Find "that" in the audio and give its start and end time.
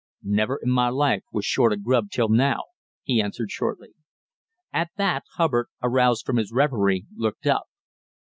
4.97-5.25